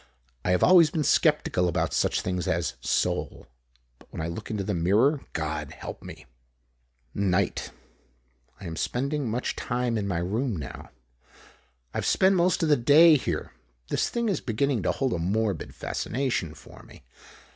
[0.43, 3.45] I have always been skeptical about such things as "soul,"
[3.99, 6.25] but when I look into the mirror God help me!
[7.13, 7.69] Night:
[8.59, 10.89] I am spending much time in my room now.
[11.93, 13.51] I've spent most of the day here.
[13.89, 17.03] This thing is beginning to hold a morbid fascination for me.